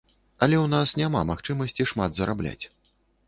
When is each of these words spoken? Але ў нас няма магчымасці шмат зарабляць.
Але 0.45 0.55
ў 0.61 0.65
нас 0.75 0.93
няма 1.01 1.21
магчымасці 1.31 1.87
шмат 1.91 2.11
зарабляць. 2.21 2.61